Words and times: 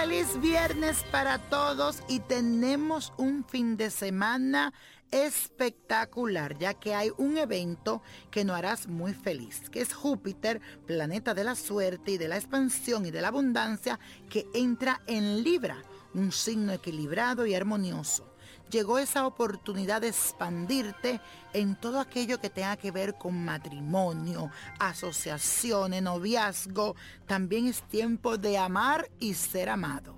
Feliz 0.00 0.40
viernes 0.40 1.04
para 1.12 1.36
todos 1.36 2.02
y 2.08 2.20
tenemos 2.20 3.12
un 3.18 3.44
fin 3.44 3.76
de 3.76 3.90
semana 3.90 4.72
espectacular, 5.10 6.56
ya 6.56 6.72
que 6.72 6.94
hay 6.94 7.10
un 7.18 7.36
evento 7.36 8.00
que 8.30 8.42
nos 8.42 8.56
harás 8.56 8.86
muy 8.86 9.12
feliz, 9.12 9.68
que 9.68 9.82
es 9.82 9.92
Júpiter, 9.92 10.62
planeta 10.86 11.34
de 11.34 11.44
la 11.44 11.54
suerte 11.54 12.12
y 12.12 12.16
de 12.16 12.28
la 12.28 12.38
expansión 12.38 13.04
y 13.04 13.10
de 13.10 13.20
la 13.20 13.28
abundancia, 13.28 14.00
que 14.30 14.46
entra 14.54 15.02
en 15.06 15.44
Libra, 15.44 15.76
un 16.14 16.32
signo 16.32 16.72
equilibrado 16.72 17.44
y 17.44 17.54
armonioso 17.54 18.29
llegó 18.70 18.98
esa 18.98 19.26
oportunidad 19.26 20.00
de 20.00 20.08
expandirte 20.08 21.20
en 21.52 21.76
todo 21.76 22.00
aquello 22.00 22.40
que 22.40 22.50
tenga 22.50 22.76
que 22.76 22.90
ver 22.90 23.14
con 23.14 23.44
matrimonio, 23.44 24.50
asociaciones, 24.78 26.02
noviazgo. 26.02 26.94
También 27.26 27.66
es 27.66 27.82
tiempo 27.82 28.38
de 28.38 28.56
amar 28.56 29.10
y 29.18 29.34
ser 29.34 29.68
amado. 29.68 30.14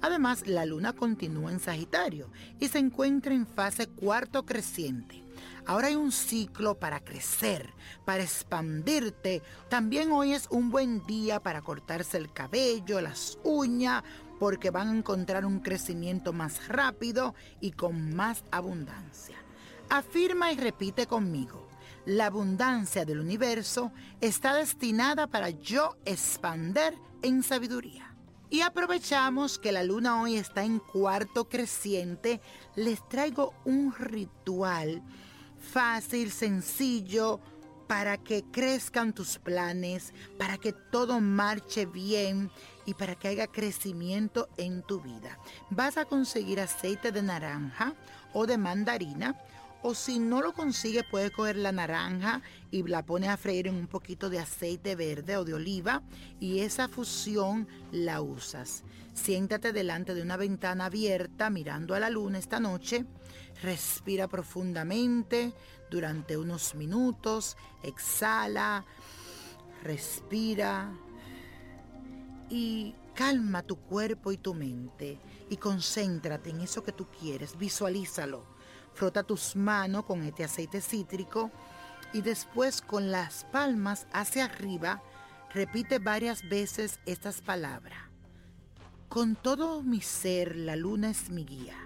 Además, 0.00 0.46
la 0.46 0.66
luna 0.66 0.92
continúa 0.92 1.50
en 1.50 1.60
Sagitario 1.60 2.28
y 2.60 2.68
se 2.68 2.78
encuentra 2.78 3.34
en 3.34 3.46
fase 3.46 3.86
cuarto 3.86 4.44
creciente. 4.44 5.23
Ahora 5.66 5.88
hay 5.88 5.96
un 5.96 6.12
ciclo 6.12 6.78
para 6.78 7.00
crecer, 7.00 7.72
para 8.04 8.22
expandirte. 8.22 9.42
También 9.70 10.12
hoy 10.12 10.34
es 10.34 10.46
un 10.50 10.70
buen 10.70 11.04
día 11.06 11.40
para 11.40 11.62
cortarse 11.62 12.18
el 12.18 12.30
cabello, 12.30 13.00
las 13.00 13.38
uñas, 13.44 14.02
porque 14.38 14.68
van 14.70 14.88
a 14.88 14.96
encontrar 14.98 15.46
un 15.46 15.60
crecimiento 15.60 16.34
más 16.34 16.68
rápido 16.68 17.34
y 17.60 17.70
con 17.72 18.14
más 18.14 18.44
abundancia. 18.50 19.36
Afirma 19.88 20.52
y 20.52 20.56
repite 20.56 21.06
conmigo. 21.06 21.66
La 22.04 22.26
abundancia 22.26 23.06
del 23.06 23.20
universo 23.20 23.90
está 24.20 24.52
destinada 24.54 25.26
para 25.26 25.48
yo 25.48 25.96
expander 26.04 26.94
en 27.22 27.42
sabiduría. 27.42 28.14
Y 28.50 28.60
aprovechamos 28.60 29.58
que 29.58 29.72
la 29.72 29.82
luna 29.82 30.20
hoy 30.20 30.36
está 30.36 30.62
en 30.62 30.78
cuarto 30.78 31.48
creciente, 31.48 32.42
les 32.76 33.08
traigo 33.08 33.54
un 33.64 33.94
ritual 33.94 35.02
fácil, 35.64 36.30
sencillo, 36.30 37.40
para 37.86 38.16
que 38.18 38.44
crezcan 38.44 39.12
tus 39.12 39.38
planes, 39.38 40.12
para 40.38 40.58
que 40.58 40.72
todo 40.72 41.20
marche 41.20 41.86
bien 41.86 42.50
y 42.86 42.94
para 42.94 43.14
que 43.14 43.28
haya 43.28 43.46
crecimiento 43.46 44.48
en 44.56 44.82
tu 44.82 45.00
vida. 45.00 45.38
Vas 45.70 45.96
a 45.98 46.04
conseguir 46.04 46.60
aceite 46.60 47.12
de 47.12 47.22
naranja 47.22 47.94
o 48.32 48.46
de 48.46 48.58
mandarina 48.58 49.36
o 49.86 49.94
si 49.94 50.18
no 50.18 50.40
lo 50.40 50.54
consigues, 50.54 51.04
puedes 51.10 51.30
coger 51.30 51.56
la 51.56 51.70
naranja 51.70 52.40
y 52.70 52.82
la 52.84 53.04
pones 53.04 53.28
a 53.28 53.36
freír 53.36 53.66
en 53.66 53.74
un 53.74 53.86
poquito 53.86 54.30
de 54.30 54.38
aceite 54.38 54.96
verde 54.96 55.36
o 55.36 55.44
de 55.44 55.52
oliva 55.52 56.02
y 56.40 56.60
esa 56.60 56.88
fusión 56.88 57.68
la 57.92 58.22
usas. 58.22 58.82
Siéntate 59.12 59.74
delante 59.74 60.14
de 60.14 60.22
una 60.22 60.38
ventana 60.38 60.86
abierta 60.86 61.50
mirando 61.50 61.94
a 61.94 62.00
la 62.00 62.08
luna 62.08 62.38
esta 62.38 62.60
noche. 62.60 63.04
Respira 63.62 64.26
profundamente 64.26 65.52
durante 65.90 66.38
unos 66.38 66.74
minutos. 66.74 67.58
Exhala. 67.82 68.86
Respira. 69.82 70.94
Y 72.48 72.94
calma 73.14 73.62
tu 73.62 73.76
cuerpo 73.76 74.32
y 74.32 74.38
tu 74.38 74.54
mente 74.54 75.18
y 75.50 75.58
concéntrate 75.58 76.48
en 76.48 76.62
eso 76.62 76.82
que 76.82 76.92
tú 76.92 77.06
quieres. 77.20 77.58
Visualízalo 77.58 78.53
Frota 78.94 79.24
tus 79.24 79.56
manos 79.56 80.04
con 80.04 80.22
este 80.22 80.44
aceite 80.44 80.80
cítrico 80.80 81.50
y 82.12 82.22
después 82.22 82.80
con 82.80 83.10
las 83.10 83.44
palmas 83.44 84.06
hacia 84.12 84.44
arriba 84.44 85.02
repite 85.52 85.98
varias 85.98 86.48
veces 86.48 87.00
estas 87.04 87.42
palabras. 87.42 87.98
Con 89.08 89.36
todo 89.36 89.82
mi 89.82 90.00
ser 90.00 90.56
la 90.56 90.76
luna 90.76 91.10
es 91.10 91.30
mi 91.30 91.44
guía. 91.44 91.76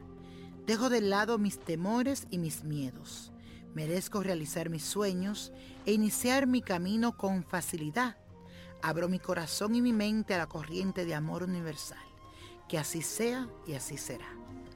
Dejo 0.66 0.91
de 0.91 1.00
lado 1.00 1.38
mis 1.38 1.58
temores 1.58 2.26
y 2.30 2.38
mis 2.38 2.64
miedos. 2.64 3.32
Merezco 3.75 4.22
realizar 4.22 4.70
mis 4.70 4.84
sueños 4.84 5.52
e 5.86 5.92
iniciar 5.92 6.46
mi 6.46 6.60
camino 6.60 7.16
con 7.16 7.42
facilidad. 7.42 8.16
Abro 8.82 9.08
mi 9.08 9.19
corazón 9.19 9.75
y 9.75 9.82
mi 9.82 9.92
mente 9.92 10.34
a 10.34 10.38
la 10.38 10.46
corriente 10.46 11.04
de 11.04 11.14
amor 11.14 11.42
universal. 11.42 11.98
Que 12.69 12.78
así 12.78 13.02
sea 13.02 13.48
y 13.66 13.75
así 13.75 13.96
será. 13.96 14.28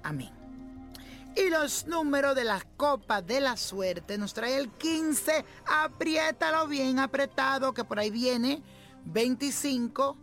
Amén. 0.03 0.41
Y 1.37 1.48
los 1.48 1.87
números 1.87 2.34
de 2.34 2.44
las 2.44 2.65
copas 2.76 3.26
de 3.26 3.41
la 3.41 3.56
suerte 3.56 4.19
nos 4.19 4.34
trae 4.34 4.56
el 4.56 4.69
15. 4.70 5.44
Apriétalo 5.66 6.66
bien 6.69 6.98
apretado 6.98 7.72
que 7.72 7.84
por 7.84 7.98
ahí 7.98 8.10
viene 8.10 8.62
25, 9.06 10.16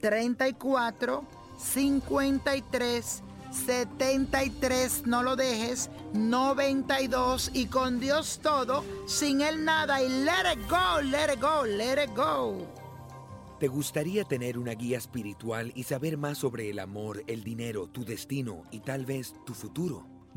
34, 0.00 1.24
53, 1.58 3.22
73, 3.52 5.06
no 5.06 5.22
lo 5.22 5.36
dejes, 5.36 5.90
92 6.12 7.50
y 7.54 7.66
con 7.66 8.00
Dios 8.00 8.40
todo, 8.42 8.84
sin 9.06 9.40
él 9.40 9.64
nada 9.64 10.02
y 10.02 10.08
let 10.08 10.52
it 10.52 10.68
go, 10.68 11.00
let 11.02 11.32
it 11.32 11.40
go, 11.40 11.64
let 11.64 12.02
it 12.02 12.10
go. 12.16 12.66
¿Te 13.58 13.66
gustaría 13.66 14.24
tener 14.24 14.56
una 14.56 14.72
guía 14.72 14.98
espiritual 14.98 15.72
y 15.74 15.82
saber 15.82 16.16
más 16.16 16.38
sobre 16.38 16.70
el 16.70 16.78
amor, 16.78 17.24
el 17.26 17.42
dinero, 17.42 17.88
tu 17.88 18.04
destino 18.04 18.64
y 18.70 18.80
tal 18.80 19.04
vez 19.04 19.34
tu 19.44 19.54
futuro? 19.54 20.17